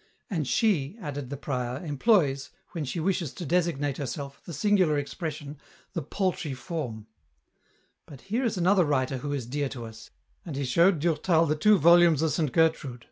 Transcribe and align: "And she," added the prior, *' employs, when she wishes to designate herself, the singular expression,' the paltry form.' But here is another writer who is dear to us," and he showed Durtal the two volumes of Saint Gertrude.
"And 0.30 0.48
she," 0.48 0.96
added 0.98 1.28
the 1.28 1.36
prior, 1.36 1.76
*' 1.84 1.84
employs, 1.84 2.48
when 2.72 2.86
she 2.86 3.00
wishes 3.00 3.34
to 3.34 3.44
designate 3.44 3.98
herself, 3.98 4.40
the 4.46 4.54
singular 4.54 4.96
expression,' 4.96 5.58
the 5.92 6.00
paltry 6.00 6.54
form.' 6.54 7.06
But 8.06 8.22
here 8.22 8.46
is 8.46 8.56
another 8.56 8.86
writer 8.86 9.18
who 9.18 9.34
is 9.34 9.44
dear 9.44 9.68
to 9.68 9.84
us," 9.84 10.08
and 10.42 10.56
he 10.56 10.64
showed 10.64 11.00
Durtal 11.00 11.44
the 11.44 11.54
two 11.54 11.76
volumes 11.78 12.22
of 12.22 12.32
Saint 12.32 12.52
Gertrude. 12.52 13.08